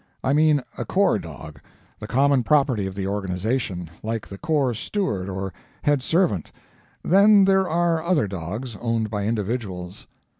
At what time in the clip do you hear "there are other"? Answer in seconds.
7.45-8.27